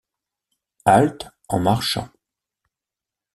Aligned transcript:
Halte 0.83 1.31
en 1.47 1.59
marchant 1.59 2.09